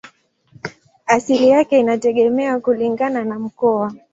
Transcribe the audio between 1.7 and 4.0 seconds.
inategemea kulingana na mkoa.